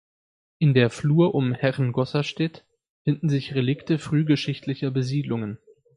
[0.57, 2.65] In der Flur um Herrengosserstedt
[3.03, 5.59] finden sich Relikte frühgeschichtlicher Besiedlungen.